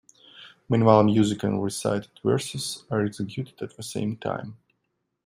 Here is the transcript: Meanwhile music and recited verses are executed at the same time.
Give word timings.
Meanwhile 0.67 1.03
music 1.03 1.43
and 1.43 1.63
recited 1.63 2.09
verses 2.23 2.85
are 2.89 3.05
executed 3.05 3.61
at 3.61 3.77
the 3.77 3.83
same 3.83 4.17
time. 4.17 4.57